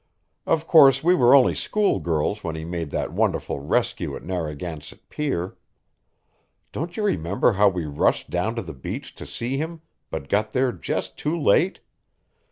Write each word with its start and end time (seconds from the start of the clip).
"Of 0.47 0.65
course, 0.65 1.03
we 1.03 1.13
were 1.13 1.35
only 1.35 1.53
school 1.53 1.99
girls 1.99 2.43
when 2.43 2.55
he 2.55 2.65
made 2.65 2.89
that 2.89 3.13
wonderful 3.13 3.59
rescue 3.59 4.15
at 4.15 4.23
Narragansett 4.23 5.09
Pier. 5.09 5.59
Don't 6.71 6.97
you 6.97 7.03
remember 7.03 7.51
how 7.53 7.69
we 7.69 7.85
rushed 7.85 8.31
down 8.31 8.55
to 8.55 8.63
the 8.63 8.73
beach 8.73 9.13
to 9.13 9.27
see 9.27 9.57
him, 9.57 9.81
but 10.09 10.27
got 10.27 10.53
there 10.53 10.71
just 10.71 11.19
too 11.19 11.39
late? 11.39 11.81